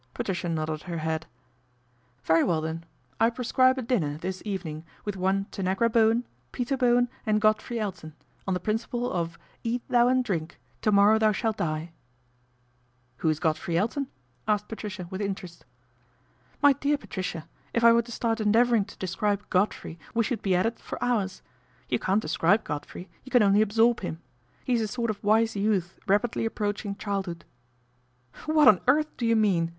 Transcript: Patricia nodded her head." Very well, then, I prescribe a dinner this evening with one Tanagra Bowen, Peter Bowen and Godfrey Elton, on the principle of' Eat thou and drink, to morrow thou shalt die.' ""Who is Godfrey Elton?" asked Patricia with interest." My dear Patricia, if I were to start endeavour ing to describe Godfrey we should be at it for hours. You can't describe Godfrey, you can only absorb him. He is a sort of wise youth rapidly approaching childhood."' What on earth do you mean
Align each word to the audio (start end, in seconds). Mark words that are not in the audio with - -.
Patricia 0.15 0.49
nodded 0.49 0.81
her 0.81 0.97
head." 0.97 1.27
Very 2.23 2.43
well, 2.43 2.59
then, 2.59 2.85
I 3.19 3.29
prescribe 3.29 3.77
a 3.77 3.83
dinner 3.83 4.17
this 4.17 4.41
evening 4.43 4.83
with 5.05 5.15
one 5.15 5.45
Tanagra 5.51 5.91
Bowen, 5.91 6.25
Peter 6.51 6.75
Bowen 6.75 7.07
and 7.23 7.39
Godfrey 7.39 7.79
Elton, 7.79 8.15
on 8.47 8.55
the 8.55 8.59
principle 8.59 9.11
of' 9.13 9.37
Eat 9.63 9.83
thou 9.89 10.07
and 10.07 10.23
drink, 10.25 10.59
to 10.81 10.91
morrow 10.91 11.19
thou 11.19 11.31
shalt 11.31 11.57
die.' 11.57 11.91
""Who 13.17 13.29
is 13.29 13.39
Godfrey 13.39 13.77
Elton?" 13.77 14.07
asked 14.47 14.67
Patricia 14.67 15.05
with 15.11 15.21
interest." 15.21 15.65
My 16.63 16.73
dear 16.73 16.97
Patricia, 16.97 17.47
if 17.71 17.83
I 17.83 17.93
were 17.93 18.01
to 18.01 18.11
start 18.11 18.41
endeavour 18.41 18.77
ing 18.77 18.85
to 18.85 18.97
describe 18.97 19.47
Godfrey 19.51 19.99
we 20.15 20.23
should 20.23 20.41
be 20.41 20.55
at 20.55 20.65
it 20.65 20.79
for 20.79 20.97
hours. 21.03 21.43
You 21.89 21.99
can't 21.99 22.19
describe 22.23 22.63
Godfrey, 22.63 23.07
you 23.23 23.29
can 23.29 23.43
only 23.43 23.61
absorb 23.61 23.99
him. 23.99 24.19
He 24.63 24.73
is 24.73 24.81
a 24.81 24.87
sort 24.87 25.11
of 25.11 25.23
wise 25.23 25.55
youth 25.55 25.99
rapidly 26.07 26.45
approaching 26.47 26.95
childhood."' 26.95 27.45
What 28.47 28.67
on 28.67 28.81
earth 28.87 29.15
do 29.17 29.27
you 29.27 29.35
mean 29.35 29.69